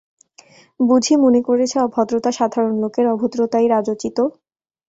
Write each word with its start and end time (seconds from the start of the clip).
বুঝি 0.79 1.13
মনে 1.23 1.41
করেছে 1.47 1.77
ভদ্রতা 1.87 2.31
সাধারণ 2.39 2.73
লোকের, 2.83 3.05
অভদ্রতাই 3.13 3.65
রাজোচিত। 3.67 4.17